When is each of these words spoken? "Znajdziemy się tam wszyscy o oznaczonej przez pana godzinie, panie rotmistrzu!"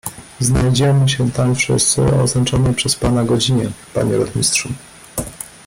"Znajdziemy 0.39 1.09
się 1.09 1.31
tam 1.31 1.55
wszyscy 1.55 2.01
o 2.01 2.21
oznaczonej 2.21 2.73
przez 2.73 2.95
pana 2.95 3.23
godzinie, 3.23 3.71
panie 3.93 4.17
rotmistrzu!" 4.17 4.69